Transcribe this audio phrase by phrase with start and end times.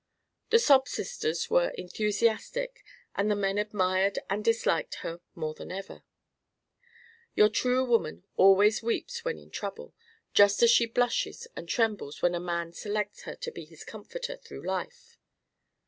[0.49, 6.01] The sob sisters were enthusiastic, and the men admired and disliked her more than ever.
[7.35, 9.93] Your true woman always weeps when in trouble,
[10.33, 14.37] just as she blushes and trembles when a man selects her to be his comforter
[14.37, 15.19] through life.